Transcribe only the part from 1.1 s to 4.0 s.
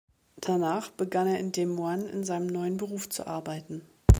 er in Des Moines in seinem neuen Beruf zu arbeiten.